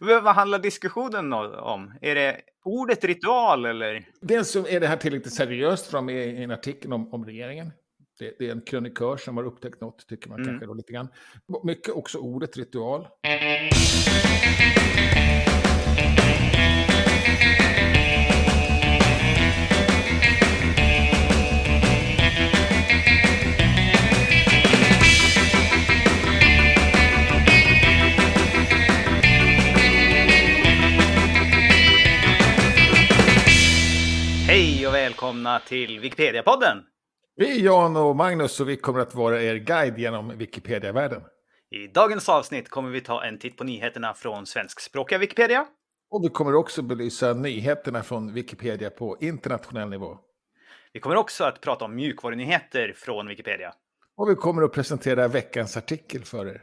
[0.00, 1.92] Vad handlar diskussionen om?
[2.00, 4.04] Är det ordet ritual eller?
[4.20, 7.72] Dels är det här tillräckligt seriöst fram i en artikel om, om regeringen.
[8.18, 10.48] Det, det, är en krönikör som har upptäckt något, tycker man mm.
[10.48, 11.08] kanske då lite grann.
[11.64, 13.06] Mycket också ordet ritual.
[35.20, 36.82] Välkomna till Wikipedia-podden!
[37.36, 41.22] Vi är Jan och Magnus och vi kommer att vara er guide genom Wikipedia-världen.
[41.70, 45.66] I dagens avsnitt kommer vi ta en titt på nyheterna från svenskspråkiga Wikipedia.
[46.10, 50.18] Och vi kommer också belysa nyheterna från Wikipedia på internationell nivå.
[50.92, 53.72] Vi kommer också att prata om mjukvarunyheter från Wikipedia.
[54.16, 56.62] Och vi kommer att presentera veckans artikel för er.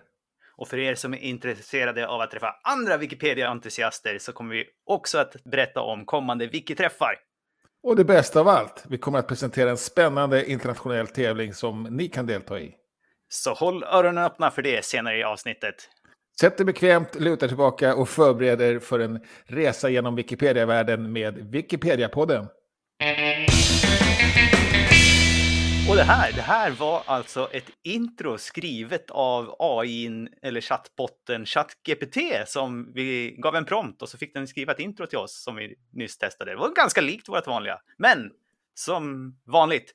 [0.55, 5.17] Och för er som är intresserade av att träffa andra Wikipedia-entusiaster så kommer vi också
[5.17, 7.27] att berätta om kommande wikiträffar.
[7.83, 12.07] Och det bästa av allt, vi kommer att presentera en spännande internationell tävling som ni
[12.07, 12.75] kan delta i.
[13.29, 15.75] Så håll öronen öppna för det senare i avsnittet.
[16.39, 22.47] Sätt dig bekvämt, luta tillbaka och förbered er för en resa genom Wikipedia-världen med Wikipedia-podden.
[25.89, 32.17] Och det här, det här var alltså ett intro skrivet av AI eller chattbotten ChatGPT
[32.45, 35.55] som vi gav en prompt och så fick den skriva ett intro till oss som
[35.55, 36.51] vi nyss testade.
[36.51, 38.31] Det var ganska likt vårt vanliga, men
[38.73, 39.93] som vanligt.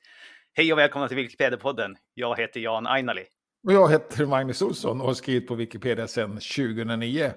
[0.53, 1.95] Hej och välkomna till Wikipedia-podden.
[2.13, 3.25] Jag heter Jan Ainali.
[3.63, 7.31] Och jag heter Magnus Olsson och har skrivit på Wikipedia sedan 2009.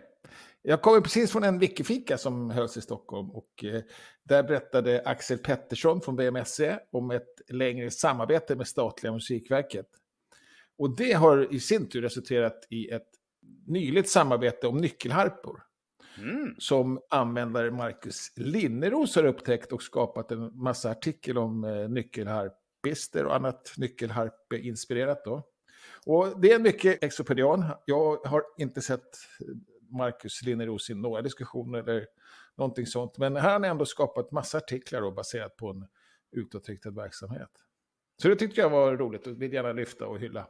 [0.68, 3.82] Jag kommer precis från en wikifika som hölls i Stockholm och eh,
[4.22, 9.86] där berättade Axel Pettersson från BMSE om ett längre samarbete med statliga musikverket.
[10.78, 13.08] Och det har i sin tur resulterat i ett
[13.66, 15.62] nyligt samarbete om nyckelharpor.
[16.18, 16.54] Mm.
[16.58, 23.36] Som användare Marcus Linneros har upptäckt och skapat en massa artikel om eh, nyckelharpister och
[23.36, 25.24] annat nyckelharpe-inspirerat.
[25.24, 25.42] Då.
[26.06, 27.64] Och det är mycket exopedian.
[27.84, 29.16] Jag har inte sett
[29.90, 32.06] Marcus Linneros i några diskussioner eller
[32.56, 33.18] någonting sånt.
[33.18, 35.86] Men här har han ändå skapat massa artiklar då, baserat på en
[36.32, 37.50] utåtriktad verksamhet.
[38.22, 40.46] Så det tyckte jag var roligt och vill gärna lyfta och hylla.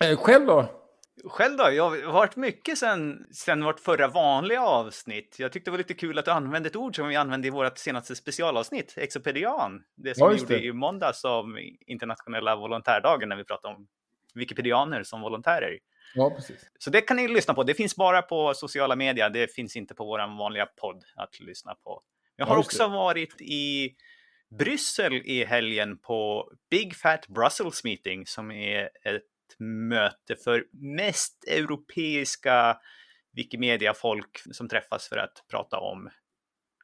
[0.00, 0.68] Eh, själv då?
[1.24, 1.70] Själv då?
[1.70, 5.36] Jag har varit mycket sen, sen vårt förra vanliga avsnitt.
[5.38, 7.50] Jag tyckte det var lite kul att du använde ett ord som vi använde i
[7.50, 9.82] vårt senaste specialavsnitt, exopedian.
[9.94, 10.64] Det som ja, vi gjorde det.
[10.64, 13.86] i måndags om internationella volontärdagen när vi pratade om
[14.34, 15.78] wikipedianer som volontärer.
[16.14, 16.70] Ja, precis.
[16.78, 17.62] Så det kan ni lyssna på.
[17.62, 19.30] Det finns bara på sociala medier.
[19.30, 22.02] Det finns inte på vår vanliga podd att lyssna på.
[22.36, 23.94] Jag har ja, också varit i
[24.58, 29.22] Bryssel i helgen på Big Fat Brussels Meeting som är ett
[29.58, 32.78] möte för mest europeiska
[33.32, 36.10] Wikimedia-folk som träffas för att prata om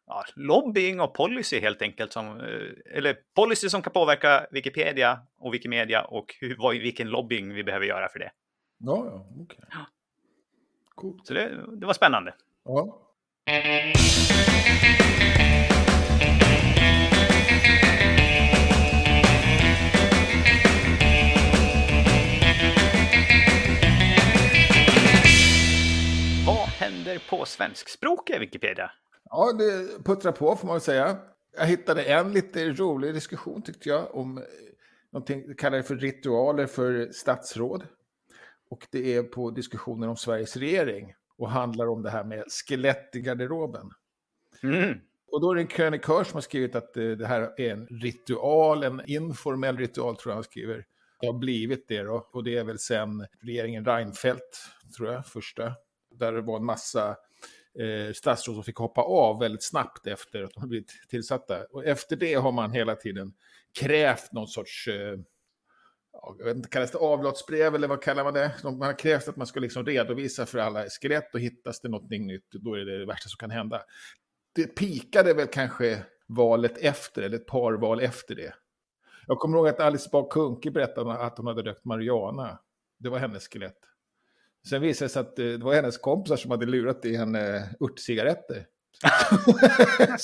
[0.07, 2.13] ja, lobbying och policy helt enkelt.
[2.13, 7.65] Som, eh, eller policy som kan påverka Wikipedia och Wikimedia och hur, vilken lobbying vi
[7.65, 8.31] behöver göra för det.
[8.83, 9.43] Ja, ja, okej.
[9.43, 9.59] Okay.
[9.71, 9.87] Ja.
[10.95, 11.27] Coolt.
[11.27, 12.35] Så det, det var spännande.
[12.65, 13.07] Ja.
[26.47, 28.91] Vad händer på svenskspråkiga Wikipedia?
[29.25, 31.17] Ja, det puttrar på får man säga.
[31.57, 34.45] Jag hittade en lite rolig diskussion tyckte jag om eh,
[35.13, 37.87] någonting, kallar för ritualer för statsråd.
[38.71, 43.17] Och det är på diskussioner om Sveriges regering och handlar om det här med skelett
[43.17, 43.91] i garderoben.
[44.63, 44.99] Mm.
[45.33, 47.87] Och då är det en krönikör som har skrivit att eh, det här är en
[47.87, 50.87] ritual, en informell ritual tror jag han skriver.
[51.21, 54.59] Det har blivit det då, och det är väl sen regeringen Reinfeldt,
[54.97, 55.73] tror jag, första.
[56.11, 57.17] Där det var en massa
[57.79, 61.65] eh, statsråd som fick hoppa av väldigt snabbt efter att de blivit tillsatta.
[61.71, 63.33] Och efter det har man hela tiden
[63.81, 65.19] krävt någon sorts eh,
[66.39, 68.55] jag vet inte, kallas det avlatsbrev eller vad kallar man det?
[68.65, 72.27] Man har krävt att man ska liksom redovisa för alla skelett och hittas det någonting
[72.27, 73.83] nytt, då är det det värsta som kan hända.
[74.55, 78.55] Det pikade väl kanske valet efter, eller ett par val efter det.
[79.27, 82.59] Jag kommer ihåg att Alice Bah Kuhnke berättade att hon hade rökt marijuana.
[82.99, 83.79] Det var hennes skelett.
[84.69, 87.57] Sen visade det sig att eh, det var hennes kompisar som hade lurat i henne
[87.57, 88.67] eh, örtcigaretter.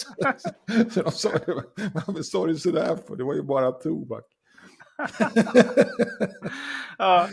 [0.91, 1.31] så de sa,
[2.07, 3.17] vad sa du sådär för?
[3.17, 4.36] Det var ju bara tobak.
[6.99, 7.29] ja.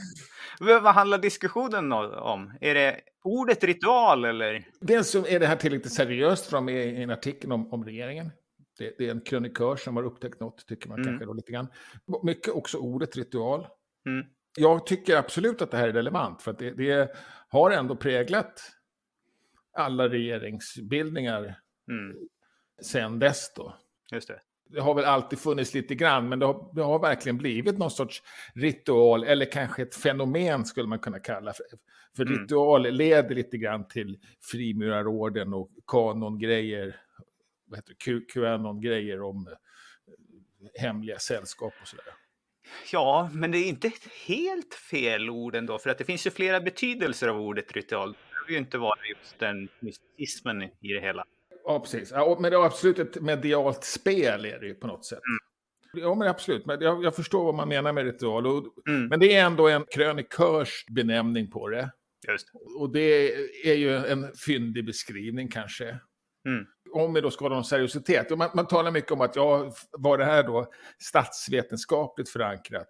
[0.60, 2.54] Vad handlar diskussionen om?
[2.62, 4.68] Är det ordet ritual eller?
[4.81, 8.31] Dels så är det här tillräckligt seriöst fram i en artikel om, om regeringen.
[8.77, 11.10] Det, det, är en krönikör som har upptäckt något, tycker man mm.
[11.10, 11.68] kanske då lite grann.
[12.24, 13.68] Mycket också ordet ritual.
[14.06, 14.25] Mm.
[14.57, 17.12] Jag tycker absolut att det här är relevant, för att det, det
[17.50, 18.62] har ändå präglat
[19.77, 22.18] alla regeringsbildningar Mm.
[22.81, 23.77] sen dess då.
[24.12, 24.39] Just det.
[24.69, 27.92] Det har väl alltid funnits lite grann, men det har, det har verkligen blivit någon
[27.92, 28.24] sorts
[28.56, 31.65] ritual, eller kanske ett fenomen skulle man kunna kalla för.
[32.15, 32.39] För Mm.
[32.39, 34.18] ritual leder lite grann till
[34.51, 36.95] frimurarorden och kanongrejer,
[37.65, 42.06] vad heter det, QAnon-grejer om eh, hemliga sällskap och sådär.
[42.92, 43.92] Ja, men det är inte
[44.27, 48.12] helt fel ord ändå, för att det finns ju flera betydelser av ordet ritual.
[48.12, 51.25] Det behöver ju inte vara just den mysticismen i det hela.
[51.65, 52.12] Ja, precis.
[52.12, 55.19] Ja, men det är absolut ett medialt spel är det ju på något sätt.
[55.94, 56.65] Ja, men absolut.
[56.65, 58.48] Men jag, jag förstår vad man menar med ritual.
[58.48, 59.07] Och, Mm.
[59.07, 61.92] Men det är ändå en krönikörs benämning på det.
[62.27, 62.48] Just.
[62.80, 63.33] Och det
[63.63, 66.00] är ju en fyndig beskrivning kanske.
[66.48, 66.65] Mm.
[66.94, 68.31] Om vi då ska ha någon seriositet.
[68.31, 72.89] Och Man, man talar mycket om att ja, var det här då statsvetenskapligt förankrat?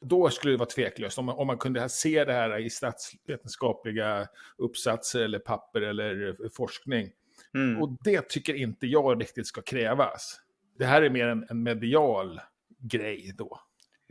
[0.00, 1.18] Då skulle det vara tveklöst.
[1.18, 4.28] Om man, om man kunde se det här i statsvetenskapliga
[4.58, 7.10] uppsatser eller papper eller forskning.
[7.56, 7.82] Mm.
[7.82, 10.40] Och det tycker inte jag riktigt ska krävas.
[10.78, 12.40] Det här är mer en, en medial
[12.78, 13.60] grej då,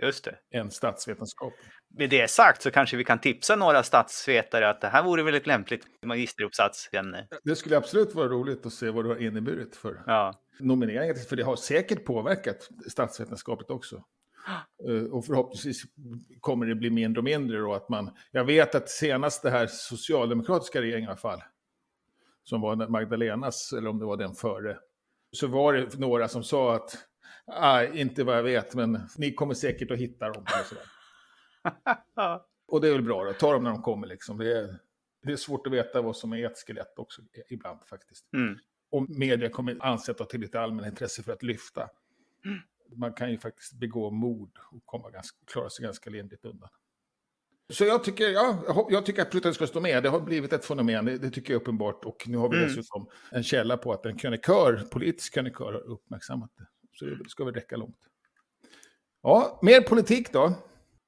[0.02, 0.36] Just det.
[0.60, 1.54] än statsvetenskap.
[1.98, 5.36] Med det sagt så kanske vi kan tipsa några statsvetare att det här vore väl
[5.36, 7.28] ett lämpligt magisteruppsatsämne.
[7.44, 10.34] Det skulle absolut vara roligt att se vad det har inneburit för Ja.
[10.60, 14.04] nomineringen, för det har säkert påverkat statsvetenskapet också.
[14.90, 15.84] Eh, Och förhoppningsvis
[16.40, 19.68] kommer det bli mindre och mindre då att man, jag vet att senast det här
[19.68, 21.44] socialdemokratiska regeringen i alla fall,
[22.46, 24.78] som var Magdalenas, eller om det var den före,
[25.32, 26.98] så var det några som sa att,
[27.46, 30.46] ah, inte vad jag vet, men ni kommer säkert att hitta dem.
[32.16, 32.42] Och,
[32.76, 34.38] och det är väl bra då, ta dem när de kommer liksom.
[34.38, 34.80] Det är,
[35.24, 38.58] det är svårt att veta vad som är ett skelett också, ibland faktiskt Mm.
[38.92, 41.90] och media kommer ansätta till lite allmänintresse för att lyfta.
[42.46, 42.60] Mm.
[42.96, 46.70] Man kan ju faktiskt begå mord och komma ganska, klara sig ganska lindrigt undan.
[47.74, 50.04] Så jag tycker, ja, jag tycker att Pluton ska stå med.
[50.04, 52.06] Det har blivit ett fenomen, det, det tycker jag är uppenbart.
[52.06, 52.70] Och nu har vi Mm.
[52.70, 56.66] dessutom en källa på att en krönikör, politisk krönikör, har uppmärksammat det.
[56.94, 57.98] Så det ska väl räcka långt.
[59.24, 60.54] Ja, mer politik då.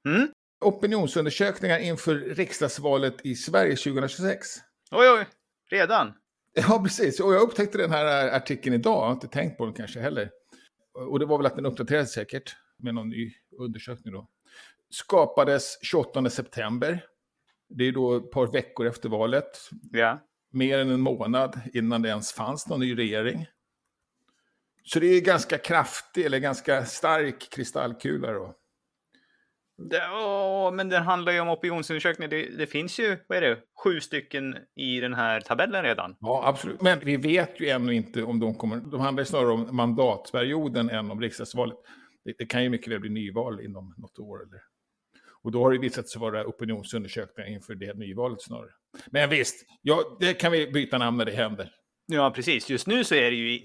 [0.06, 0.28] Mm.
[0.64, 4.46] Opinionsundersökningar inför riksdagsvalet i Sverige 2026.
[4.90, 5.26] Oj, oj,
[5.70, 6.12] redan?
[6.52, 7.20] Ja, precis.
[7.20, 8.92] Och jag upptäckte den här artikeln idag.
[9.02, 10.30] Jag har inte tänkt på den kanske heller.
[10.94, 14.28] Och det var väl att den uppdaterades säkert med någon ny undersökning då.
[14.90, 17.04] Skapades 28 september.
[17.68, 19.70] Det är då ett par veckor efter valet.
[19.92, 20.18] Ja.
[20.52, 23.46] Mer än en månad innan det ens fanns någon ny regering.
[24.84, 28.54] Så det är ganska kraftig, eller ganska stark kristallkula då.
[30.12, 32.30] Åh, men den handlar ju om opinionsundersökningar.
[32.30, 36.16] Det, det finns ju, vad är det, sju stycken i den här tabellen redan.
[36.20, 36.82] Ja, absolut.
[36.82, 38.76] Men vi vet ju ännu inte om de kommer...
[38.76, 41.76] De handlar snarare om mandatperioden än om riksdagsvalet.
[42.24, 44.42] Det, det kan ju mycket väl bli nyval inom något år.
[44.42, 44.60] Eller...
[45.48, 48.70] Och då har det visat sig vara opinionsundersökningar inför det nyvalet snarare.
[49.10, 51.70] Men visst, ja, det kan vi byta namn när det händer.
[52.06, 52.70] Ja, precis.
[52.70, 53.60] Just nu så är det ju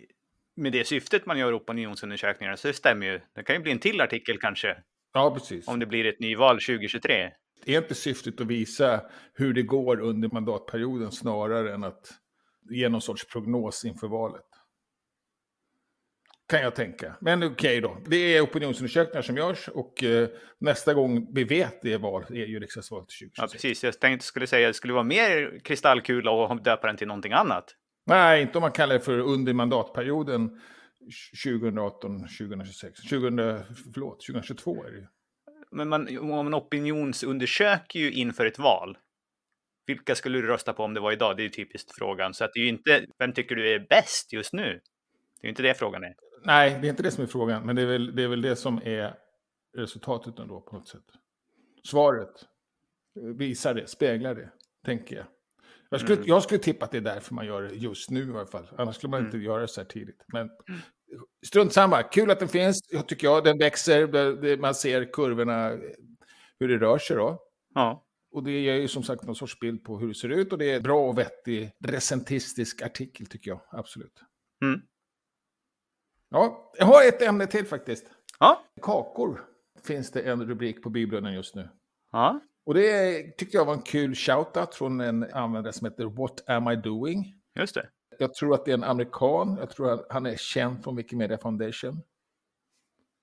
[0.55, 3.19] med det syftet man gör opinionsundersökningar, så det stämmer ju.
[3.35, 4.77] Det kan ju bli en till artikel kanske,
[5.13, 5.67] Ja, precis.
[5.67, 7.31] om det blir ett nyval 2023.
[7.65, 9.01] Det är inte syftet att visa
[9.33, 12.09] hur det går under mandatperioden snarare än att
[12.69, 14.45] ge någon sorts prognos inför valet.
[16.53, 17.15] Kan jag tänka.
[17.21, 17.97] Men okej då.
[18.05, 20.29] Det är opinionsundersökningar som görs och eh,
[20.59, 23.31] nästa gång vi vet det är val är ju riksdagsvalet 2026.
[23.37, 23.83] Ja, precis.
[23.83, 27.33] Jag tänkte skulle säga att det skulle vara mer kristallkula och döpa den till någonting
[27.33, 27.65] annat.
[28.05, 30.61] Nej, inte om man kallar det för under mandatperioden
[31.45, 33.01] 2018, 2026.
[33.01, 33.37] 2000,
[33.93, 35.07] förlåt, 2022 är det ju.
[35.71, 38.97] Men man, om man opinionsundersöker ju inför ett val.
[39.87, 41.37] Vilka skulle du rösta på om det var idag?
[41.37, 42.33] Det är ju typiskt frågan.
[42.33, 44.81] Så att det är ju inte, vem tycker du är bäst just nu?
[45.41, 46.13] Det är ju inte det frågan är.
[46.45, 48.41] Nej, det är inte det som är frågan, men det är väl det, är väl
[48.41, 49.15] det som är
[49.77, 51.03] resultatet ändå på något sätt.
[51.87, 52.45] Svaret
[53.37, 54.49] visar det, speglar det,
[54.85, 55.25] tänker jag.
[55.89, 56.27] Jag skulle, Mm.
[56.27, 58.67] jag skulle tippa att det är därför man gör det just nu i alla fall.
[58.77, 59.27] Annars skulle man Mm.
[59.27, 60.23] inte göra det så här tidigt.
[60.27, 60.49] Men
[61.45, 62.79] strunt samma, kul att den finns.
[62.91, 64.57] Jag tycker jag, den växer.
[64.57, 65.69] Man ser kurvorna,
[66.59, 67.39] hur det rör sig då.
[67.73, 70.51] Ja, Och det ger ju som sagt någon sorts bild på hur det ser ut.
[70.51, 74.19] Och det är bra och vettig recentistisk artikel tycker jag, absolut.
[74.61, 74.81] Mm.
[76.33, 78.05] Ja, jag har ett ämne till faktiskt.
[78.39, 79.41] ja, Kakor
[79.83, 81.69] finns det en rubrik på bibeln just nu.
[82.11, 82.39] ja.
[82.65, 86.67] Och det tyckte jag var en kul shoutout från en användare som heter What am
[86.71, 87.33] I doing?
[87.55, 87.89] just det.
[88.19, 89.57] Jag tror att det är en amerikan.
[89.59, 92.01] Jag tror att han är känd från Wikimedia Foundation.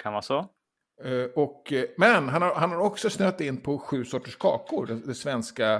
[0.02, 0.38] Kan vara så.
[1.04, 4.86] Eh, Och, eh, men han har, han har också snöat in på sju sorters kakor,
[4.86, 5.74] den, den svenska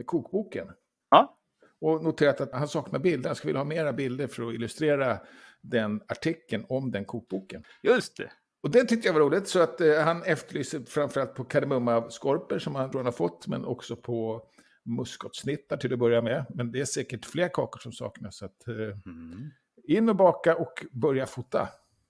[0.00, 0.66] eh, kokboken.
[1.10, 1.36] Ja,
[1.80, 3.28] Och noterat att han saknar bilder.
[3.28, 5.18] Han skulle vilja ha mera bilder för att illustrera
[5.64, 7.64] den artikeln om den kokboken.
[7.82, 8.30] just det.
[8.62, 12.74] Och det tyckte jag var roligt, så att eh, han efterlyser framförallt på kardemumma-skorpor som
[12.74, 14.46] han tror han har fått, men också på
[14.84, 16.46] muskotsnittar till att börja med.
[16.54, 18.36] Men det är säkert fler kakor som saknas.
[18.36, 19.50] Så att, eh, mm.
[19.84, 21.68] In och baka och börja fota.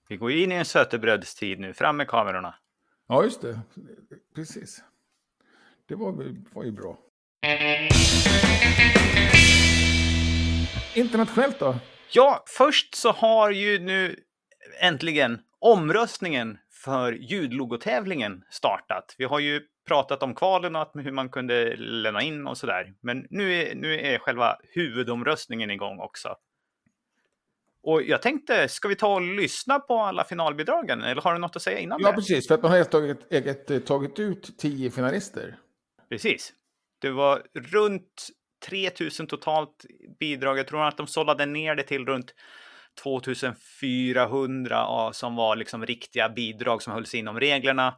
[0.08, 1.74] Vi går in i en sötebrödstid nu.
[1.74, 2.54] Fram med kamerorna.
[3.08, 3.60] Ja, just det.
[4.34, 4.82] Precis.
[5.88, 6.12] Det var,
[6.54, 6.98] var ju bra.
[10.94, 11.74] Internationellt då?
[12.10, 14.16] Ja, först så har ju nu
[14.80, 19.14] äntligen omröstningen för ljudlogotävlingen startat.
[19.18, 22.94] Vi har ju pratat om kvalen och hur man kunde lämna in och sådär.
[23.00, 26.36] Men nu är, nu är själva huvudomröstningen igång också.
[27.82, 31.02] Och jag tänkte, ska vi ta och lyssna på alla finalbidragen?
[31.02, 32.14] Eller har du något att säga innan Ja, det?
[32.14, 32.48] precis.
[32.48, 35.58] För att man har helt tagit, eget, tagit ut tio finalister.
[36.08, 36.52] Precis.
[37.00, 38.28] Det var runt
[38.68, 39.84] 3000 totalt
[40.20, 40.58] bidrag.
[40.58, 42.34] Jag tror att de sållade ner det till runt
[43.02, 47.94] 2400 som var liksom riktiga bidrag som hölls inom reglerna.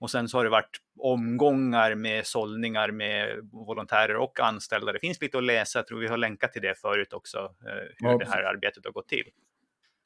[0.00, 4.92] Och sen så har det varit omgångar med sållningar med volontärer och anställda.
[4.92, 7.72] Det finns lite att läsa, jag tror vi har länkat till det förut också, eh,
[7.96, 9.24] hur ja, det här arbetet har gått till.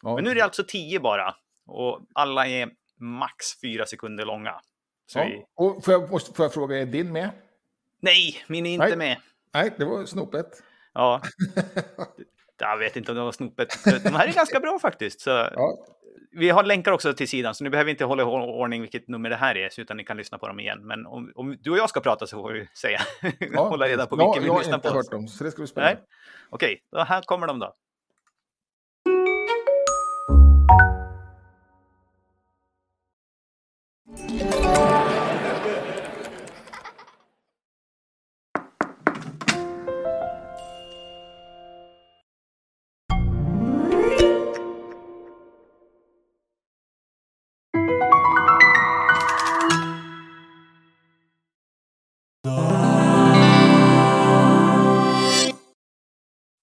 [0.02, 0.14] Ja.
[0.14, 1.34] Men nu är det alltså tio bara
[1.66, 2.70] och alla är
[3.00, 4.60] max fyra sekunder långa.
[5.14, 5.24] Ja.
[5.24, 5.44] Vi...
[5.54, 7.30] Och får jag, måste, får jag fråga, är din med?
[8.00, 8.96] Nej, min är inte Nej.
[8.96, 9.16] med.
[9.54, 10.62] Nej, det var snopet.
[10.94, 11.20] Ja.
[12.58, 13.68] Jag vet inte om det var snopet.
[14.04, 15.20] De här är ganska bra faktiskt.
[15.20, 15.86] Så ja.
[16.32, 19.30] Vi har länkar också till sidan, så ni behöver inte hålla i ordning vilket nummer
[19.30, 20.86] det här är, utan ni kan lyssna på dem igen.
[20.86, 23.00] Men om, om du och jag ska prata så får vi säga.
[23.52, 23.68] Ja.
[23.68, 24.88] hålla reda på vilken ja, vi lyssnar på.
[24.88, 26.00] Jag har inte hört dem, så det ska bli spännande.
[26.50, 27.74] Okej, okay, här kommer de då.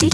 [0.01, 0.07] Och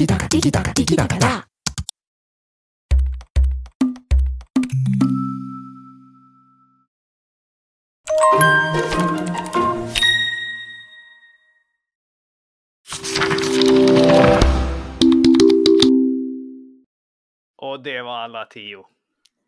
[17.83, 18.85] det var alla tio.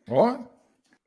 [0.06, 0.50] Ja,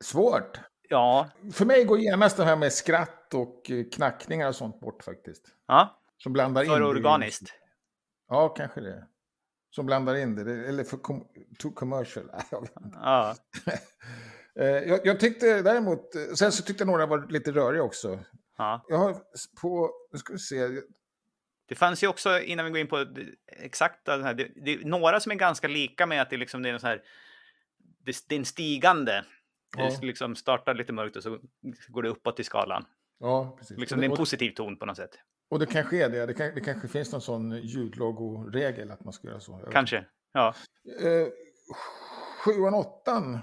[0.03, 0.59] svårt.
[0.89, 1.29] Ja.
[1.53, 5.45] För mig går genast det här med skratt och knackningar och sånt bort faktiskt.
[5.67, 5.99] Ja.
[6.17, 7.53] Som blandar för in organiskt.
[8.29, 9.07] Ja, kanske det.
[9.75, 11.27] Som blandar in det, eller för com
[11.59, 12.29] too commercial.
[12.93, 13.35] ja.
[14.55, 18.19] Eh, jag, jag, tyckte däremot, sen så tyckte jag några var lite röriga också.
[18.57, 18.85] Ja.
[18.87, 19.15] Jag har
[19.61, 20.67] på, nu ska vi se.
[21.67, 23.05] Det fanns ju också, innan vi går in på
[23.47, 26.69] exakta, det, det, det är några som är ganska lika med att det, liksom, det
[26.69, 27.01] är en så här,
[28.05, 29.25] det, det är en stigande.
[29.77, 29.89] Ja.
[29.89, 31.39] Det liksom startar lite mörkt och så
[31.87, 32.85] går det uppåt i skalan.
[33.19, 33.77] Ja, precis.
[33.77, 35.19] Liksom, det är en positiv ton på något sätt.
[35.53, 36.25] Och det kanske är det.
[36.25, 39.69] Det, kan, det kanske finns någon sån ljudlogoregel att man ska göra så.
[39.71, 40.53] Kanske, ja.
[41.01, 41.27] Eh,
[42.45, 43.39] sjuan, åttan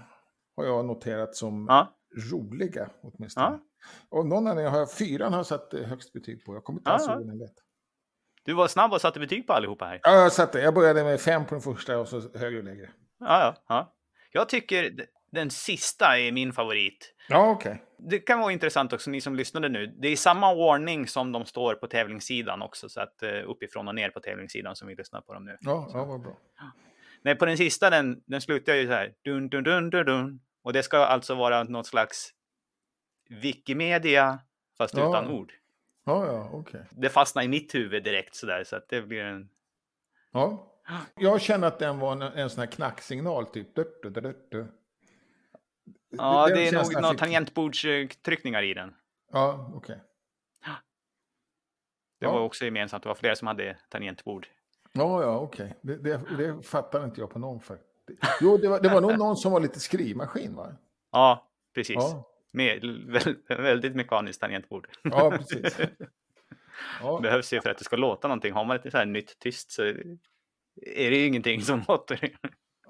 [0.57, 1.99] har jag noterat som ja.
[2.33, 3.47] roliga åtminstone.
[3.47, 3.61] Ja.
[4.09, 6.55] Och någon anledning har jag fyran har satt högst betyg på.
[6.55, 7.55] Jag kommer inte alls ihåg den lätt.
[8.45, 10.01] Du var snabb och satte betyg på allihopa här.
[10.03, 10.59] Ja, jag satte.
[10.59, 12.91] Jag började med fem på den första och så högre och lägre.
[13.19, 13.57] Ja, ja.
[13.69, 13.95] ja.
[14.33, 17.15] Jag tycker den sista är min favorit.
[17.29, 17.73] Ja, okej.
[17.73, 18.09] Okay.
[18.11, 19.87] Det kan vara intressant också, ni som lyssnade nu.
[19.87, 23.95] Det är samma ordning som de står på tävlingssidan också, så att uh, uppifrån och
[23.95, 25.57] ner på tävlingssidan som vi lyssnar på dem nu.
[25.61, 26.39] Ja, ja vad bra.
[27.23, 29.15] Nej, på den sista, den, den slutar ju så här.
[29.25, 30.41] Dun, dun, dun, dun, dun.
[30.63, 32.33] Och det ska alltså vara något slags
[33.29, 34.39] Wikimedia,
[34.79, 35.09] fast ja.
[35.09, 35.53] utan ord.
[36.05, 36.61] Ja, ja, okej.
[36.61, 36.83] Okay.
[36.91, 39.49] Det fastnar i mitt huvud direkt sådär, så att det blir en...
[40.33, 40.67] Ja.
[41.17, 43.75] Jag känner att den var en, en sån här knacksignal, typ.
[43.75, 44.67] Du, du, du.
[46.11, 48.95] Ja, det, det är nog några tangentbordstryckningar i den.
[49.33, 49.79] Ja, okej.
[49.79, 49.97] Okay.
[52.21, 52.33] Det ja.
[52.33, 54.47] var också gemensamt, det var flera som hade tangentbord.
[54.93, 55.75] Ja, ja, okej.
[55.83, 55.97] Okay.
[55.97, 58.23] Det, det, det fattar inte jag på någon faktiskt.
[58.41, 60.73] Jo, det var, det var nog någon som var lite skrivmaskin, va?
[61.13, 61.97] Ja, precis.
[61.97, 62.27] Ja.
[62.53, 62.85] Med
[63.49, 64.89] väldigt mekaniskt tangentbord.
[65.03, 65.79] Ja, precis.
[67.03, 67.21] Ja.
[67.21, 68.53] Behövs ju för att det ska låta någonting.
[68.53, 72.37] Har man ett så här nytt tyst så är det ju ingenting som låter.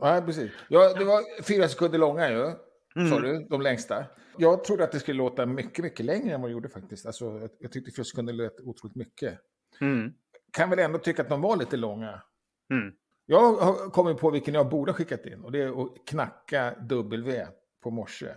[0.01, 0.51] Nej, precis.
[0.69, 2.53] Ja, det var fyra sekunder långa ju.
[2.97, 3.11] Mm.
[3.11, 4.05] Sa du, de längsta.
[4.37, 7.07] Jag trodde att det skulle låta mycket, mycket längre än vad det gjorde faktiskt.
[7.07, 9.39] Alltså, jag tyckte fyra sekunder lät otroligt mycket.
[9.81, 10.15] Mm.
[10.53, 12.23] Kan väl ändå tycka att de var lite långa.
[12.71, 12.95] Mm.
[13.27, 15.45] Jag har kommit på vilken jag borde ha skickat in.
[15.45, 17.47] Och det är att knacka W
[17.83, 18.35] på morse.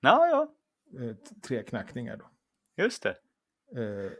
[0.00, 0.54] Ja, ja.
[1.00, 2.30] Eh, tre knackningar då.
[2.82, 3.16] Just det.
[3.76, 4.12] Eh,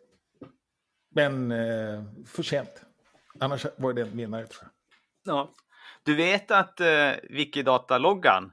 [1.10, 2.82] men eh, för sent.
[3.38, 5.34] Annars var det en vinnare tror jag.
[5.34, 5.52] Ja.
[6.02, 8.52] Du vet att eh, Wikidata-loggan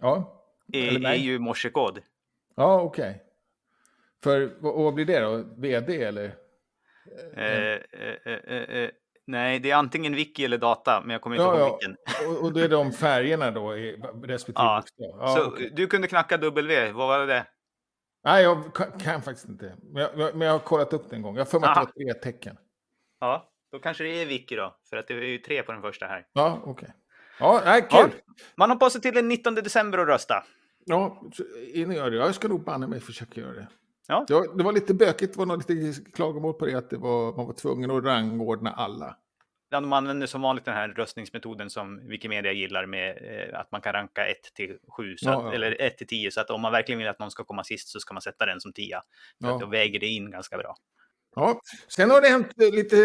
[0.00, 0.43] ja.
[0.72, 2.00] Är, är ju morsekod.
[2.56, 3.10] Ja, okej.
[3.10, 3.20] Okay.
[4.22, 5.44] För och vad blir det då?
[5.56, 6.34] VD eller?
[7.36, 8.90] Eh, eh, eh,
[9.26, 11.96] nej, det är antingen wiki eller data, men jag kommer inte ja, ihåg vilken.
[12.28, 14.82] Och, och det är de färgerna då i respektive ja.
[14.96, 15.68] ja så okay.
[15.68, 17.46] du kunde knacka W, vad var det?
[18.24, 19.76] Nej, jag kan, kan faktiskt inte.
[19.82, 21.36] Men jag, men jag har kollat upp det en gång.
[21.36, 22.56] Jag får mig att det var tre tecken.
[23.20, 25.82] Ja, då kanske det är wiki då, för att det är ju tre på den
[25.82, 26.26] första här.
[26.32, 26.72] Ja, okej.
[26.72, 26.90] Okay.
[27.38, 27.88] Ja, nej, kul.
[27.90, 28.08] Ja,
[28.56, 30.44] man har på sig till den 19 december att rösta.
[30.84, 31.22] Ja,
[31.74, 32.16] innan jag gör det.
[32.16, 33.68] Jag ska nog banne mig försöka göra det.
[34.08, 34.24] Ja.
[34.28, 36.96] Det, var, det var lite bökigt, det var något lite klagomål på det, att det
[36.96, 39.16] var, man var tvungen att rangordna alla.
[39.70, 43.80] Ja, de använder som vanligt den här röstningsmetoden som Wikimedia gillar med eh, att man
[43.80, 45.52] kan ranka 1 till 7, ja, ja.
[45.52, 46.30] eller 1 till 10.
[46.30, 48.46] Så att om man verkligen vill att någon ska komma sist så ska man sätta
[48.46, 49.00] den som 10.
[49.40, 49.58] För ja.
[49.58, 50.76] då väger det in ganska bra.
[51.36, 52.96] Ja, sen har det hänt lite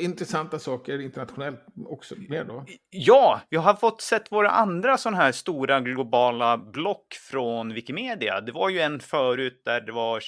[0.00, 2.14] intressanta saker internationellt också.
[2.28, 2.64] Mer då.
[2.90, 8.40] Ja, vi har fått sett våra andra sådana här stora globala block från Wikimedia.
[8.40, 10.22] Det var ju en förut där det var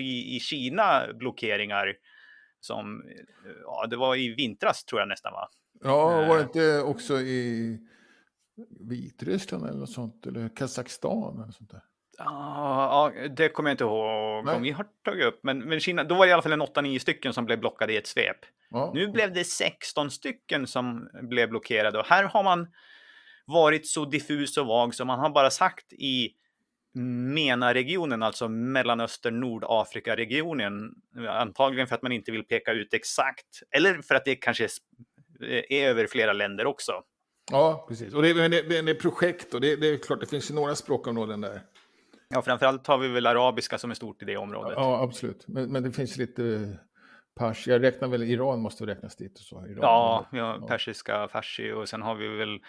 [0.00, 1.94] i Kina blockeringar
[2.60, 3.02] som,
[3.64, 5.48] ja, det var i vintras tror jag nästan va?
[5.82, 6.42] Ja, var det eh.
[6.42, 7.78] inte också i
[8.88, 11.82] Vitryssland eller något sånt, eller Kazakstan eller sånt där?
[12.18, 15.40] Ja, det kommer jag inte ihåg om vi har tagit upp.
[15.42, 17.92] Men, men Kina, då var det i alla fall en 8-9 stycken som blev blockade
[17.92, 18.36] i ett svep.
[18.70, 18.92] Ja.
[18.94, 22.66] Nu blev det 16 stycken som blev blockerade och här har man
[23.46, 26.30] varit så diffus och vag som man har bara sagt i
[27.34, 30.94] MENA-regionen, alltså Mellanöstern, Nordafrika-regionen.
[31.28, 34.68] Antagligen för att man inte vill peka ut exakt, eller för att det kanske
[35.68, 36.92] är över flera länder också.
[37.50, 38.14] Ja, precis.
[38.14, 40.54] Och det är, det, det är projekt och det, det, är klart, det finns ju
[40.54, 41.60] några språkområden där.
[42.28, 44.74] Ja, framförallt har vi väl arabiska som är stort i det området.
[44.76, 45.48] Ja, absolut.
[45.48, 46.76] Men, men det finns lite
[47.38, 47.66] pers.
[47.66, 49.38] Jag räknar väl Iran måste räknas dit.
[49.38, 49.66] Och så.
[49.66, 52.60] Iran, ja, ja, persiska, farsi och sen har vi väl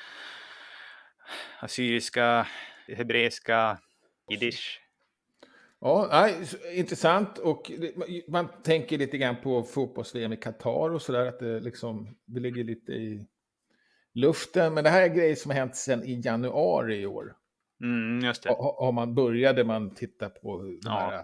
[1.59, 2.47] assyriska,
[2.87, 3.77] hebreiska,
[4.31, 4.81] jiddisch.
[5.79, 6.35] Ja, nej,
[6.73, 7.37] intressant.
[7.37, 7.71] Och
[8.27, 12.63] man tänker lite grann på fotbolls-VM i Qatar och sådär, att det, liksom, det ligger
[12.63, 13.27] lite i
[14.13, 14.73] luften.
[14.73, 17.35] Men det här är grejer som har hänt sedan i januari i år.
[17.81, 18.49] Mm, just det.
[18.49, 20.91] Har man började man titta på ja.
[20.91, 21.23] här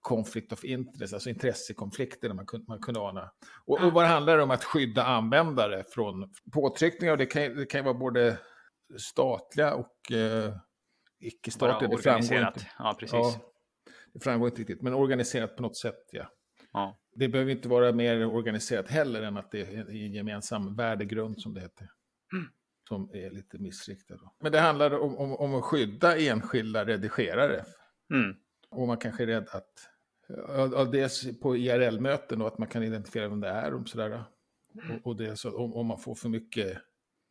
[0.00, 3.32] conflict of interest, alltså intressekonflikter man kunde, man kunde ana.
[3.64, 7.16] Och, och vad handlar det om att skydda användare från påtryckningar?
[7.16, 8.38] Det kan, det kan vara både
[8.98, 10.54] statliga och eh,
[11.20, 11.90] icke-statliga.
[11.90, 12.66] Det framgår inte.
[12.78, 13.14] Ja, precis.
[13.14, 13.34] Ja,
[14.14, 16.28] det framgår inte riktigt, men organiserat på något sätt, ja.
[16.72, 16.98] ja.
[17.14, 21.54] Det behöver inte vara mer organiserat heller än att det är en gemensam värdegrund, som
[21.54, 21.88] det heter.
[22.32, 22.48] Mm
[22.92, 24.14] som är lite missriktad.
[24.40, 27.64] Men det handlar om, om, om att skydda enskilda redigerare.
[28.10, 28.36] Mm.
[28.70, 29.88] Och man kanske är rädd att,
[30.28, 34.24] ja, dels på IRL-möten då, att man kan identifiera vem det är och sådär.
[34.74, 36.78] Och, och det, så, om, om man får för mycket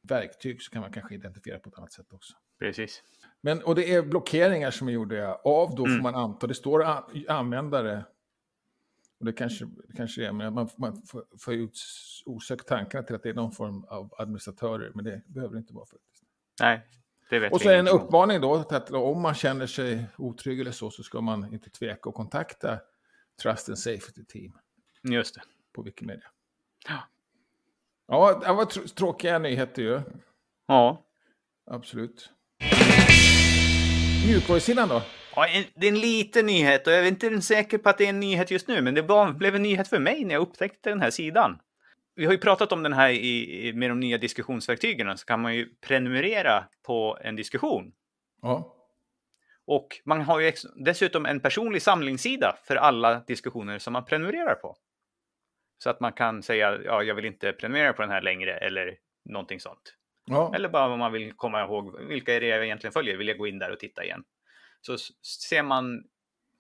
[0.08, 2.34] verktyg så kan man kanske identifiera på ett annat sätt också.
[2.60, 3.04] Precis.
[3.42, 5.98] Men, och det är blockeringar som är gjorda av, då mm.
[5.98, 6.86] får man anta, det står
[7.28, 8.06] användare
[9.22, 11.02] och det kanske, det kanske är, men man, man
[11.40, 11.80] får ut
[12.26, 15.74] osökt tankarna till att det är någon form av administratörer, men det behöver det inte
[15.74, 16.24] vara faktiskt.
[16.62, 16.88] Nej,
[17.30, 20.92] det vet Och så en uppmaning då, att om man känner sig otrygg eller så,
[20.92, 22.80] så ska man inte tveka att kontakta
[23.42, 24.58] Trust and Safety Team.
[25.04, 25.42] Just det.
[25.74, 26.28] På Wikimedia.
[26.88, 26.98] Ja.
[28.08, 30.02] Ja, det var tråkiga nyheter ju.
[30.68, 31.06] Ja.
[31.66, 32.30] Absolut.
[34.28, 35.02] Mjukvarusidan då?
[35.36, 38.10] Ja, det är en liten nyhet och jag är inte säker på att det är
[38.10, 41.02] en nyhet just nu, men det blev en nyhet för mig när jag upptäckte den
[41.02, 41.60] här sidan.
[42.16, 45.56] Vi har ju pratat om den här i, med de nya diskussionsverktygen, så kan man
[45.56, 47.92] ju prenumerera på en diskussion.
[48.42, 48.76] Ja.
[49.66, 54.78] Och man har ju dessutom en personlig samlingssida för alla diskussioner som man prenumererar på.
[55.78, 58.98] Så att man kan säga, ja, jag vill inte prenumerera på den här längre eller
[59.26, 59.96] någonting sånt.
[60.26, 60.56] Ja.
[60.56, 63.18] Eller bara om man vill komma ihåg, vilka är det jag egentligen följer?
[63.18, 64.24] Vill jag gå in där och titta igen?
[64.82, 64.98] Så
[65.50, 66.04] ser man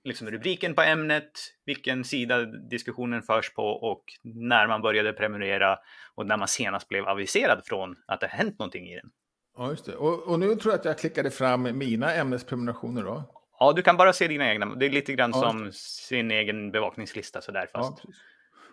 [0.03, 1.31] liksom rubriken på ämnet,
[1.65, 5.77] vilken sida diskussionen förs på och när man började prenumerera
[6.15, 9.11] och när man senast blev aviserad från att det hänt någonting i den.
[9.57, 9.95] Ja, just det.
[9.95, 13.23] Och, och, nu tror jag att jag klickade fram mina ämnesprenumerationer då.
[13.59, 14.75] Ja, du kan bara se dina egna.
[14.75, 18.01] Det är lite grann ja, som sin egen bevakningslista sådär fast.
[18.03, 18.11] Ja,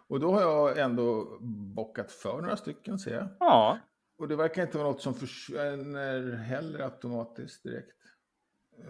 [0.09, 1.39] och då har jag ändå
[1.75, 3.29] bockat för några stycken ser jag.
[3.41, 3.79] Ja.
[4.19, 7.98] Och det verkar inte vara något som försvinner heller automatiskt direkt.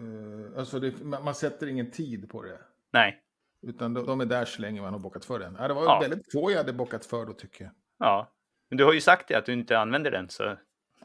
[0.01, 2.59] Uh, alltså det, man sätter ingen tid på det.
[2.91, 3.21] Nej.
[3.61, 5.55] Utan de, de är där så länge man har bockat för den.
[5.59, 5.99] Ja, det var ja.
[5.99, 7.73] väldigt få jag hade bockat för då tycker jag.
[7.99, 8.31] Ja,
[8.69, 10.43] men du har ju sagt det att du inte använder den så.
[10.43, 10.57] Det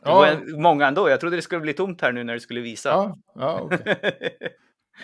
[0.02, 0.14] ja.
[0.14, 1.08] var många ändå.
[1.08, 2.88] Jag trodde det skulle bli tomt här nu när du skulle visa.
[2.88, 3.60] Ja, ja.
[3.60, 3.78] Okay.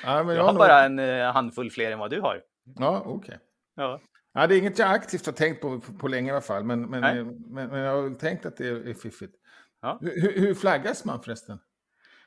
[0.05, 0.59] ja, jag, jag har nog...
[0.59, 2.43] bara en uh, handfull fler än vad du har.
[2.79, 3.15] Ja, okej.
[3.15, 3.39] Okay.
[3.77, 4.01] Ja.
[4.33, 6.65] Ja, det är inget jag aktivt har tänkt på på, på länge i alla fall,
[6.65, 9.35] men, men, men, men, jag har tänkt att det är, är fiffigt.
[9.83, 9.99] Ja.
[10.01, 11.59] Hur, hur flaggas man förresten?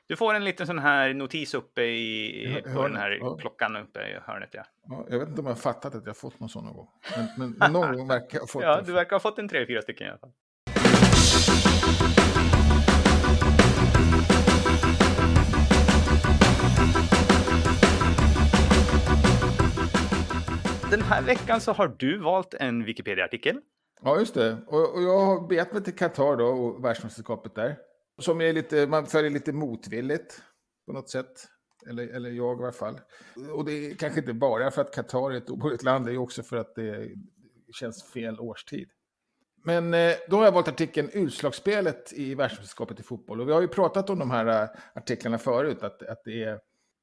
[0.06, 3.36] Du får en liten sån här notis uppe i, på den här ja.
[3.36, 4.48] klockan uppe i hörnet.
[4.52, 6.64] Ja, Ja, jag vet inte om jag har fattat att jag har fått någon sån
[6.64, 6.88] någon gång.
[7.38, 9.66] Men, men, någon gång verkar jag ha fått ja du verkar ha fått en tre,
[9.66, 10.32] fyra stycken i alla fall.
[20.90, 23.60] Den här veckan så har du valt en Wikipedia-artikel.
[24.02, 24.56] Ja, just det.
[24.66, 27.76] Och, och jag har begett mig till Qatar då och världsmästerskapet där.
[28.18, 30.42] Som är lite, man följer lite motvilligt
[30.86, 31.48] på något sätt.
[31.88, 33.00] Eller, eller jag i alla fall.
[33.52, 36.18] Och det är kanske inte bara för att Qatar är ett obehörigt land, det är
[36.18, 37.10] också för att det
[37.72, 38.88] känns fel årstid.
[39.64, 43.40] Men eh, då har jag valt artikeln Utslagsspelet i världsmästerskapet i fotboll.
[43.40, 46.60] Och vi har ju pratat om de här eh, artiklarna förut, att, att det är,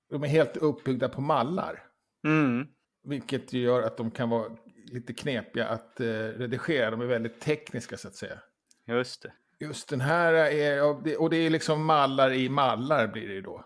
[0.09, 1.83] de är helt uppbyggda på mallar.
[2.23, 2.67] Mm.
[3.03, 4.57] Vilket gör att de kan vara
[4.91, 6.91] lite knepiga att eh, redigera.
[6.91, 8.39] De är väldigt tekniska så att säga.
[8.87, 9.33] Just det.
[9.61, 10.81] Just den här är,
[11.21, 13.65] och det är liksom mallar i mallar blir det ju då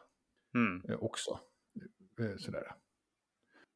[0.55, 0.89] Mm.
[0.89, 1.39] eh, också.
[2.19, 2.71] Eh, Sådär.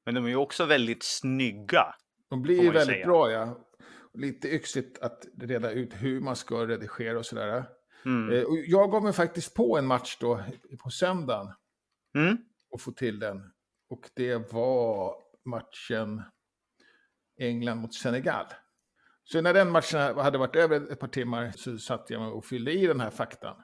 [0.06, 1.96] Men de är ju också väldigt snygga.
[2.30, 3.06] De blir ju väldigt säga.
[3.06, 3.66] bra ja.
[4.14, 7.66] Lite yxigt att reda ut hur man ska redigera och sådär.
[8.06, 8.34] Mm.
[8.36, 10.44] Eh, och jag gav mig faktiskt på en match då
[10.84, 11.54] på söndagen
[12.16, 12.38] Mm.
[12.70, 13.52] och få till den.
[13.90, 16.24] Och det var matchen
[17.40, 18.46] England mot Senegal.
[19.32, 22.72] Så när den matchen hade varit över ett par timmar så satt jag och fyllde
[22.72, 23.56] i den här faktan.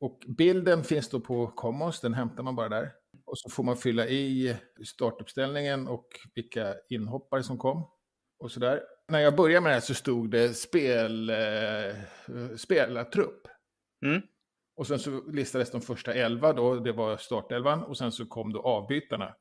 [0.00, 2.92] Och bilden finns då på Commons, den hämtar man bara där.
[3.24, 4.56] Och så får man fylla i
[4.86, 7.90] startuppställningen och vilka inhoppare som kom.
[8.38, 8.82] Och sådär.
[9.08, 11.96] När jag började med det här så stod det spel, eh,
[12.56, 13.48] spelartrupp.
[14.06, 14.22] Mm.
[14.76, 17.82] Och sen så listades de första elva då, det var startelvan.
[17.82, 19.34] Och sen så kom då avbytarna.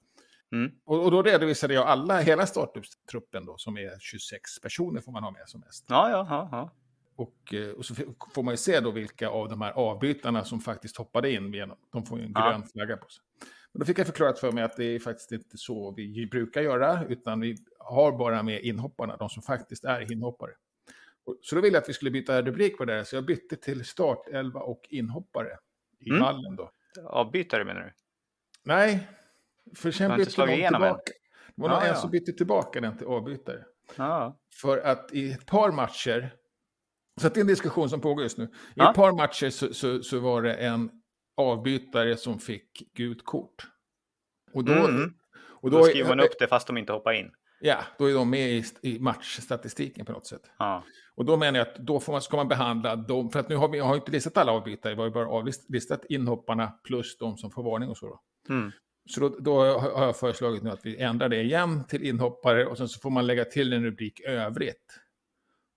[0.54, 0.72] Mm.
[0.86, 5.24] Och, och då redovisade jag alla, hela startuppstruppen då, som är 26 personer får man
[5.24, 5.86] ha med som mest.
[5.89, 6.72] Ja, ja, ja, ja.
[7.16, 7.96] Och, eh, och så
[8.34, 11.54] får man ju se då vilka av de här avbytarna som faktiskt hoppade in.
[11.54, 13.24] Genom, de får ju en grön flagga på sig.
[13.72, 16.62] Men då fick jag förklarat för mig att det är faktiskt inte så vi brukar
[16.62, 20.52] göra, utan vi har bara med inhopparna, de som faktiskt är inhoppare.
[21.42, 23.56] Så då ville jag att vi skulle byta rubrik på det här, så jag bytte
[23.56, 25.58] till startelva och inhoppare
[26.00, 26.22] i Mm.
[26.22, 26.72] mallen då.
[27.06, 27.94] Avbytare menar du?
[28.63, 29.08] Nej,
[29.76, 30.73] för sen bytte någon än.
[30.73, 31.12] tillbaka.
[31.56, 31.95] Det var någon Ja, en ja.
[31.95, 33.63] som bytte tillbaka den till avbytare.
[33.95, 34.38] Ja.
[34.62, 36.34] För att i ett par matcher,
[37.21, 38.43] så att det är en diskussion som pågår just nu.
[38.43, 38.89] I Ja.
[38.89, 40.91] ett par matcher så, så, så var det en
[41.38, 43.67] avbytare som fick gult kort.
[44.54, 45.13] Och då, Mm.
[45.62, 47.32] och Då, då, skriver man upp det fast de inte hoppar in.
[47.62, 50.41] Ja, då är de med i, i matchstatistiken på något sätt.
[50.60, 50.84] Ja.
[51.15, 53.56] Och då menar jag att då får man, ska man behandla dem, för att nu
[53.56, 57.17] har vi jag har inte listat alla avbytare, vi har ju bara avlistat inhopparna plus
[57.17, 58.06] de som får varning och så.
[58.08, 58.19] Då.
[58.54, 58.71] Mm.
[59.06, 62.78] Så då, då har jag föreslagit nu att vi ändrar det igen till inhoppare och
[62.78, 65.00] sen så får man lägga till en rubrik övrigt.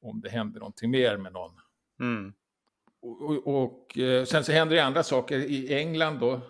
[0.01, 1.53] Om det händer någonting mer med någon.
[2.01, 2.33] Mm.
[3.01, 5.39] Och, och, och eh, sen så händer det andra saker.
[5.39, 6.41] I England då,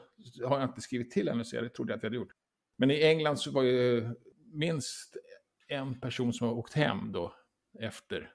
[0.45, 2.33] har jag inte skrivit till ännu så jag trodde jag att jag hade gjort.
[2.77, 4.09] Men i England så var ju
[4.53, 5.17] minst
[5.69, 7.35] en person som har åkt hem då
[7.81, 8.33] efter.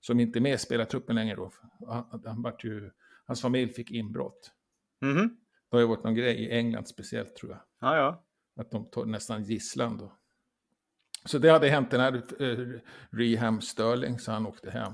[0.00, 1.52] Som inte är med i spelartruppen längre då.
[1.88, 2.90] Han, han vart ju,
[3.24, 4.52] hans familj fick inbrott.
[5.00, 5.36] Mhm.
[5.70, 7.60] Det har ju varit någon grej i England speciellt tror jag.
[7.80, 8.24] Ja, ja.
[8.56, 10.12] Att de tar nästan gisslan då.
[11.24, 12.80] Så det hade hänt den här eh,
[13.10, 14.92] Reham Sterling, så han åkte hem.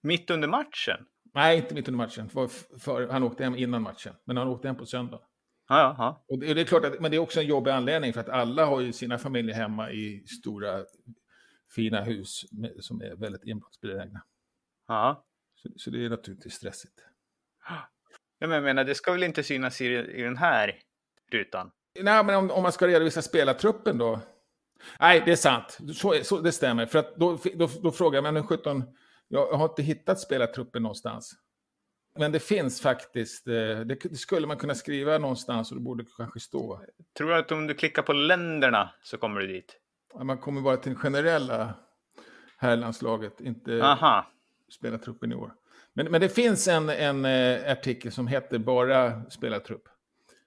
[0.00, 1.06] Mitt under matchen?
[1.34, 2.28] Nej, inte mitt under matchen.
[2.28, 4.14] För, för, han åkte hem innan matchen.
[4.24, 5.20] Men han åkte hem på söndag.
[5.68, 6.24] Ja, ja, ja.
[6.28, 8.28] Och det, det är klart att, men det är också en jobbig anledning för att
[8.28, 10.84] alla har ju sina familjer hemma i stora
[11.74, 14.22] fina hus med, som är väldigt inbrottsbenägna.
[14.88, 15.24] ja.
[15.54, 17.00] Så, så det är naturligtvis stressigt.
[18.44, 20.76] Ja, men jag menar, det ska väl inte synas i, i den här
[21.32, 21.70] rutan?
[22.00, 24.20] Nej, men om, om man ska redovisa spelartruppen då?
[25.00, 25.78] Nej, det är sant.
[25.94, 26.86] Så, så, det stämmer.
[26.86, 28.82] För att då, då, då frågar jag, hur 17,
[29.28, 31.34] jag har inte hittat spelartruppen någonstans.
[32.18, 36.40] Men det finns faktiskt, eh, det, skulle man kunna skriva någonstans och det borde kanske
[36.40, 36.80] stå.
[37.16, 39.76] Tror du att om du klickar på länderna så kommer du dit?
[40.22, 41.74] Man kommer bara till det generella
[42.58, 43.96] herrlandslaget, inte
[44.68, 45.54] spelartruppen i år.
[45.94, 49.88] Men, men det finns en, en eh, artikel som heter bara spelartrupp.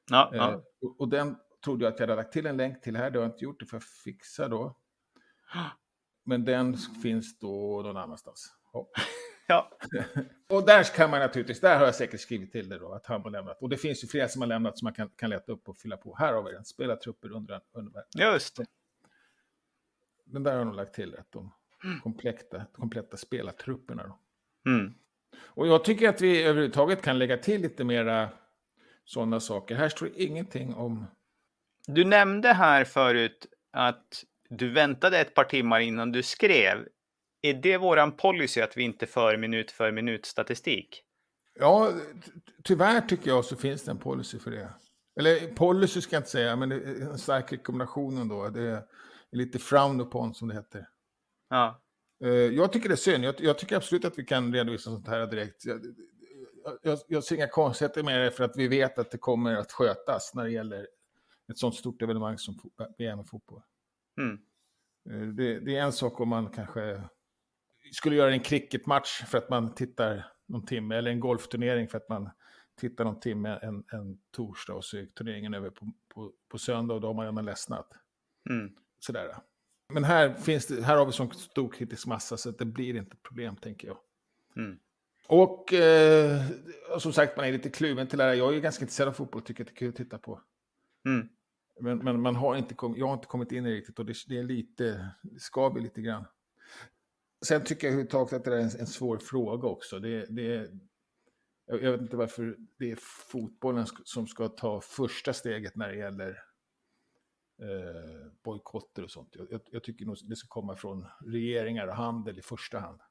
[0.10, 0.64] Ja, Eh, ja.
[0.82, 3.12] och, och den trodde jag att jag hade lagt till en länk till här.
[3.12, 4.78] Det har jag inte gjort, det får jag fixa då.
[6.24, 8.54] Men den finns då någon annanstans.
[8.74, 8.90] Ja.
[9.48, 9.72] ja.
[10.50, 13.22] Och där kan man naturligtvis, där har jag säkert skrivit till det då, att han
[13.22, 13.62] har lämnat.
[13.62, 15.78] Och det finns ju flera som har lämnat som man kan, kan leta upp och
[15.78, 16.16] fylla på.
[16.16, 18.66] Här har vi den, spelartrupper under, under Just det.
[20.26, 21.52] Den där har jag nog lagt till, att de
[22.04, 24.20] kompletta, kompletta spelartrupperna då.
[24.72, 24.94] Mm.
[25.40, 28.30] Och jag tycker att vi överhuvudtaget kan lägga till lite mera
[29.06, 29.76] sådana saker.
[29.76, 31.06] Här står ingenting om...
[31.88, 36.88] Du nämnde här förut att du väntade ett par timmar innan du skrev.
[37.42, 41.04] Är det våran policy att vi inte för minut för minut statistik?
[41.60, 41.92] Ja,
[42.64, 44.74] tyvärr tycker jag så finns det en policy för det.
[45.20, 48.50] Eller policy ska jag inte säga, men en stark rekommendation ändå.
[48.50, 48.84] Det är
[49.32, 50.88] lite frown upon som det heter.
[51.50, 51.82] Ja.
[52.24, 53.24] Eh, jag tycker det är synd.
[53.24, 55.66] Jag, jag, tycker absolut att vi kan redovisa sånt här direkt.
[55.66, 55.82] Jag,
[56.82, 59.72] jag, jag ser inga konstigheter med det för att vi vet att det kommer att
[59.72, 60.88] skötas när det gäller
[61.52, 62.60] ett sånt stort evenemang som
[62.98, 63.62] VM i fotboll.
[64.18, 64.40] Mm.
[65.10, 67.04] Eh, det, det, är en sak om man kanske
[67.92, 72.10] skulle göra en cricketmatch för att man tittar någon timme, eller en golfturnering för att
[72.10, 72.30] man
[72.80, 76.94] tittar någon timme en, en torsdag och så är turneringen över på, på, på söndag
[76.94, 77.94] och då har man redan ledsnat.
[78.50, 78.76] Mm.
[79.00, 79.36] Sådär.
[79.90, 83.12] Men här, finns det, här har vi sån stor kritisk massa så det blir inte
[83.12, 83.98] ett problem tänker jag.
[84.56, 84.80] Mm.
[85.28, 86.42] Och eh,
[87.00, 88.34] som sagt, man är lite kluven till det här.
[88.34, 90.42] Jag är ganska intresserad av fotboll och tycker att det är kul att titta på.
[91.06, 91.30] Mm.
[91.80, 94.06] Men, men, man har inte kom, jag har inte kommit in i det riktigt och
[94.06, 96.26] det, det är lite, det skaver lite grann.
[97.46, 100.00] Sen tycker jag överhuvudtaget att det är en, en svår fråga också.
[100.00, 100.72] Det, det,
[101.68, 102.98] jag, jag vet inte varför det är
[103.32, 106.44] fotbollen som ska ta första steget när det gäller
[107.62, 109.36] eh, bojkotter och sånt.
[109.50, 113.02] Jag, jag, tycker nog det ska komma från regeringar och handel i första hand.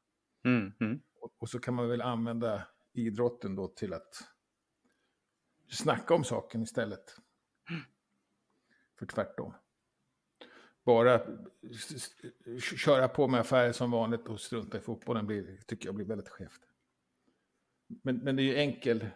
[0.44, 1.00] Mm, mm.
[1.20, 4.14] Och, och, så kan man väl använda idrotten då till att
[5.70, 7.16] snacka om saken istället.
[8.98, 9.54] För tvärtom.
[10.84, 11.20] Bara
[12.60, 16.28] köra på med affärer som vanligt och strunta i fotbollen blir, tycker jag blir väldigt
[16.28, 16.60] skevt.
[17.86, 19.06] Men, men det är ju enkel,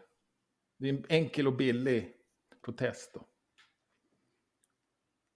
[0.77, 2.17] det är en enkel och billig
[2.63, 3.30] protest då.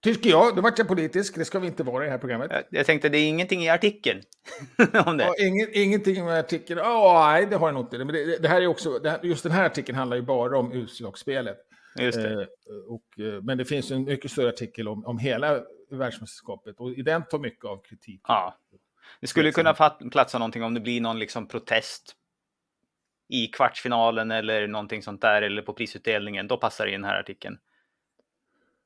[0.05, 0.55] Tycker jag.
[0.55, 1.35] Då vart jag politisk.
[1.35, 2.51] Det ska vi inte vara i det här programmet.
[2.51, 4.21] Jag, jag tänkte, det är ingenting i artikeln
[5.05, 5.23] om det.
[5.23, 6.79] Ja, ingen, ingenting i artikeln.
[6.79, 7.97] Oh, nej, det har jag nog inte.
[7.97, 10.71] Men det, det här är också, här, just den här artikeln handlar ju bara om
[10.71, 11.57] utslagsspelet.
[11.99, 12.33] Just det.
[12.33, 12.47] Eh,
[12.87, 16.79] och, eh, men det finns en mycket större artikel om, om hela världsmästerskapet.
[16.79, 18.21] Och i den tar mycket av kritik.
[18.27, 18.57] Ja.
[19.21, 19.73] Det skulle kunna
[20.11, 22.15] platsa någonting om det blir någon liksom protest
[23.29, 26.47] i kvartsfinalen eller någonting sånt där eller på prisutdelningen.
[26.47, 27.57] Då passar det i den här artikeln.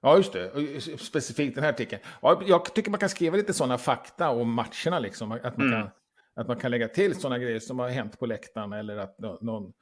[0.02, 0.82] Ja, just det.
[1.00, 2.02] Specifikt den här artikeln.
[2.22, 5.00] Ja, jag tycker man kan skriva lite sådana fakta om matcherna.
[5.00, 5.32] Liksom.
[5.32, 5.82] Att, man mm.
[5.82, 5.90] kan,
[6.36, 8.74] att man kan lägga till sådana grejer som har hänt på läktaren.
[8.74, 9.74] Eller att någon,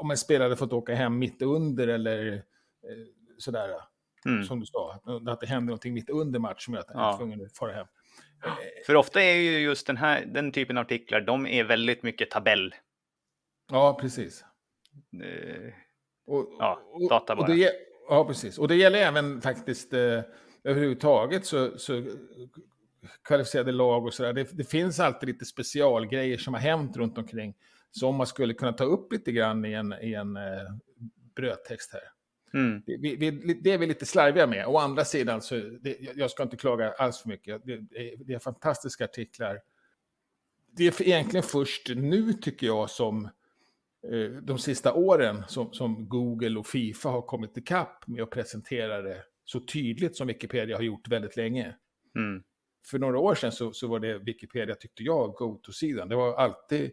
[0.00, 2.40] om en spelare fått åka hem mitt under eller eh,
[3.38, 3.70] sådär.
[4.26, 4.44] Mm.
[4.44, 7.12] Som du sa, att det händer någonting mitt under match som gör att han ja.
[7.12, 7.86] är tvungen att fara hem.
[8.86, 12.30] För ofta är ju just den här den typen av artiklar, de är väldigt mycket
[12.30, 12.74] tabell.
[13.70, 14.44] Ja, precis.
[15.24, 15.72] Eh,
[16.26, 16.80] och, ja,
[17.10, 17.48] data bara.
[17.48, 17.72] Och det,
[18.08, 18.58] Ja, precis.
[18.58, 20.20] Och det gäller även faktiskt eh,
[20.64, 22.02] överhuvudtaget så, så
[23.24, 24.32] kvalificerade lag och sådär.
[24.32, 27.54] Det, det, finns alltid lite specialgrejer som har hänt runt omkring
[27.90, 30.42] som man skulle kunna ta upp lite grann i en, i en eh,
[31.36, 32.02] brödtext här.
[32.54, 32.82] Mm.
[32.86, 34.66] Det, vi, vi, det är vi lite slarviga med.
[34.66, 37.62] Å andra sidan, så det, jag ska inte klaga alls för mycket.
[37.64, 37.76] Det,
[38.26, 39.60] det, är fantastiska artiklar.
[40.76, 43.28] Det är egentligen först nu, tycker jag, som
[44.42, 49.22] de sista åren som, som, Google och Fifa har kommit ikapp med att presentera det
[49.44, 51.76] så tydligt som Wikipedia har gjort väldigt länge.
[52.16, 52.42] Mm.
[52.90, 56.08] För några år sedan så, så var det Wikipedia, tyckte jag, go-to-sidan.
[56.08, 56.90] Det var alltid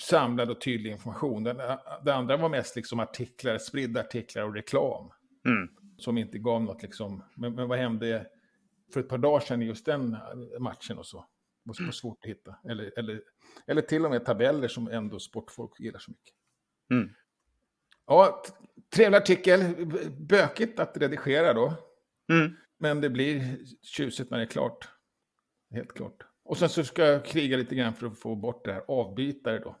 [0.00, 1.44] samlad och tydlig information.
[1.44, 5.10] Det, det, andra var mest liksom artiklar, spridda artiklar och reklam.
[5.46, 5.68] Mm.
[5.98, 7.24] Som inte gav något liksom.
[7.36, 8.26] Men, men vad hände
[8.92, 10.16] för ett par dagar sedan i just den
[10.60, 11.26] matchen och så?
[11.64, 12.56] Det var svårt att hitta.
[12.68, 13.22] Eller, eller,
[13.66, 16.34] eller till och med tabeller som ändå sportfolk gillar så mycket.
[16.90, 17.14] Mm.
[18.06, 18.42] Ja,
[18.94, 19.86] trevlig artikel.
[20.18, 21.74] Bökigt att redigera då.
[22.32, 22.56] Mm.
[22.78, 24.88] Men det blir tjusigt när det är klart.
[25.70, 26.26] Helt klart.
[26.44, 29.58] Och sen så ska jag kriga lite grann för att få bort det här avbytare
[29.58, 29.76] då.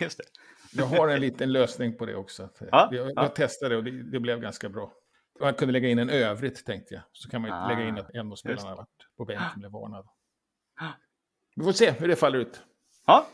[0.00, 0.24] Just det.
[0.72, 2.48] Jag har en liten lösning på det också.
[2.58, 3.28] Ja, jag, ja.
[3.28, 4.92] testade och det, det, blev ganska bra.
[5.40, 7.02] Man kunde lägga in en övrigt tänkte jag.
[7.12, 10.08] Så kan man Ah, lägga in att en av spelarna varit på bänken blev varnad.
[11.56, 12.60] Vi får se hur det faller ut.
[13.06, 13.26] Ja.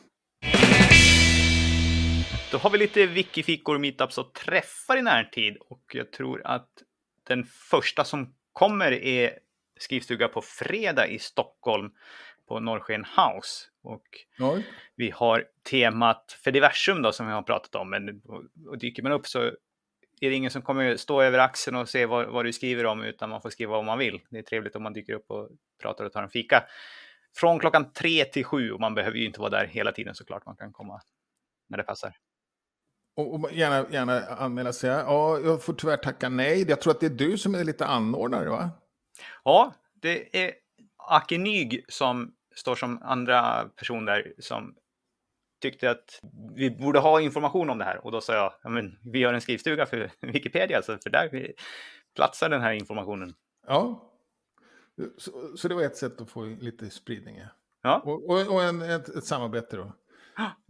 [2.52, 6.68] Då har vi lite wikifikor, meetups och träffar i närtid och jag tror att
[7.26, 9.38] den första som kommer är
[9.80, 11.90] skrivstuga på fredag i Stockholm
[12.48, 13.66] på Norrsken House.
[13.82, 14.04] Och
[14.38, 14.58] Ja.
[14.96, 17.90] vi har temat för diversum då som vi har pratat om.
[17.90, 18.22] Men
[18.66, 19.42] och dyker man upp så
[20.20, 23.02] är det ingen som kommer stå över axeln och se vad, vad du skriver om
[23.02, 24.20] utan man får skriva vad man vill.
[24.30, 25.48] Det är trevligt om man dyker upp och
[25.82, 26.64] pratar och tar en fika.
[27.36, 30.46] Från klockan tre till sju och man behöver ju inte vara där hela tiden såklart.
[30.46, 31.00] Man kan komma
[31.68, 32.16] när det passar.
[33.16, 34.90] Och, och gärna, gärna anmäla sig.
[34.90, 36.64] Ja, jag får tyvärr tacka nej.
[36.68, 38.70] Jag tror att det är du som är lite anordnare, va?
[39.44, 40.52] Ja, det är
[40.96, 44.74] Aki Nyg som står som andra person där som
[45.62, 46.20] tyckte att
[46.54, 48.04] vi borde ha information om det här.
[48.04, 51.52] Och då sa jag, ja, men vi gör en skrivstuga för Wikipedia, så för där
[52.14, 53.34] platsar den här informationen.
[53.66, 54.11] Ja.
[55.18, 57.40] Så, så det var ett sätt att få lite spridning.
[57.82, 58.02] ja.
[58.04, 59.92] Och, och, och en, ett, ett samarbete då.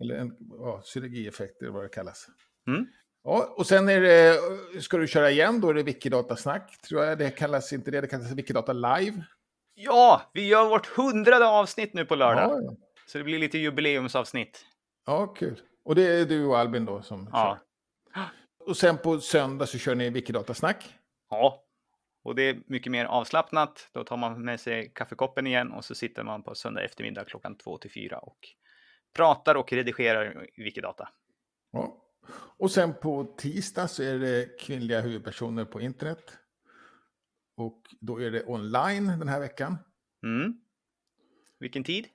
[0.02, 2.26] Eller en, ja, synergieffekter, vad det kallas.
[2.68, 2.87] Mm.
[3.24, 4.38] Ja, och sen är det,
[4.82, 7.18] ska du köra igen, då är det Wikidata-snack, tror jag.
[7.18, 9.24] Det kallas inte det, det kallas Wikidata Live.
[9.74, 12.62] Ja, vi gör vårt hundrade avsnitt nu på lördag.
[12.64, 12.76] Ja.
[13.06, 14.66] Så det blir lite jubileumsavsnitt.
[15.06, 15.61] ja, kul.
[15.85, 17.58] Och det är du och Albin då som Ja.
[18.14, 18.22] kör.
[18.68, 20.94] Och sen på söndag så kör ni Wikidata-snack.
[21.30, 21.62] Ja,
[22.22, 23.88] och det är mycket mer avslappnat.
[23.92, 27.56] Då tar man med sig kaffekoppen igen och så sitter man på söndag eftermiddag klockan
[27.56, 28.38] två till fyra och
[29.16, 31.08] pratar och redigerar Wikidata.
[31.72, 31.98] Ja.
[32.58, 36.38] Och sen på tisdag så är det kvinnliga huvudpersoner på internet.
[37.56, 39.76] Och då är det online den här veckan.
[40.22, 40.61] Mm.
[41.58, 42.06] Vilken tid?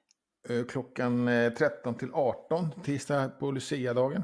[0.50, 4.24] Eh, Klockan eh, 13 till 18, tisdag på Lucia-dagen.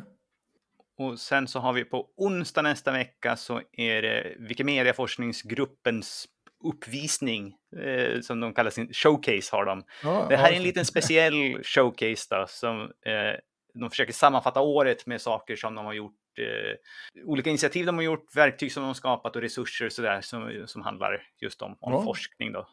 [0.97, 6.27] Och sen så har vi på onsdag nästa vecka så är det Wikimedia-forskningsgruppens
[6.63, 9.83] uppvisning, eh, som de kallar sin showcase har de.
[10.03, 13.39] Ja, Det här är en liten speciell showcase då, som eh,
[13.73, 18.03] de försöker sammanfatta året med saker som de har gjort, eh, olika initiativ de har
[18.03, 21.93] gjort, verktyg som de har skapat och resurser sådär som, som handlar just om, om
[21.93, 22.03] Ja.
[22.03, 22.67] forskning då.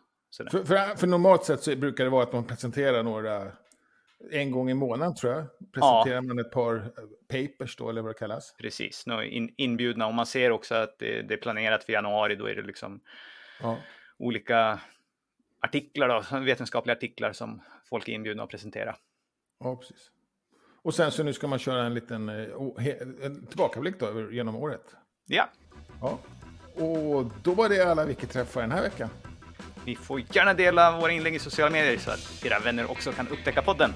[0.51, 3.53] För, för, för normalt sett så brukar det vara att man presenterar några,
[4.31, 6.83] en gång i månaden tror jag, presenterar man ett par eh,
[7.29, 8.55] papers då, eller vad det kallas.
[8.59, 12.47] Precis, in, inbjudna och man ser också att det, det är planerat för januari, då
[12.47, 13.01] är det liksom
[13.63, 13.77] Ja.
[14.19, 14.81] olika
[15.61, 18.97] artiklar då, vetenskapliga artiklar som folk är inbjudna att presentera.
[19.61, 20.11] Ja, precis.
[20.83, 22.47] Och sen så nu ska man köra en liten eh,
[23.23, 24.97] en tillbakablick då genom året.
[25.27, 25.49] Ja,
[26.01, 26.19] Ja.
[26.85, 29.09] Och då var det alla Wiki-träffar den här veckan.
[29.87, 33.29] Ni får gärna dela våra inlägg i sociala medier så att era vänner också kan
[33.29, 33.95] upptäcka podden.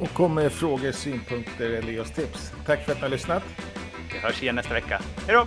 [0.00, 2.52] Och kom med frågor, synpunkter eller oss tips.
[2.66, 3.42] Tack för att ni har lyssnat.
[4.12, 5.00] Vi hörs igen nästa vecka.
[5.26, 5.46] Hej då!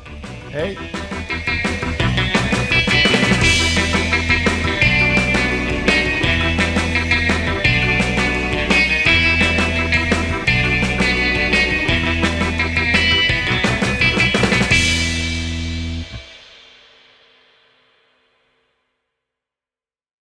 [0.50, 0.78] Hej!